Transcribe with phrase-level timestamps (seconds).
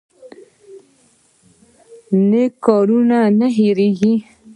[2.29, 3.19] نیک کارونه
[3.57, 4.13] هیر نه کیږي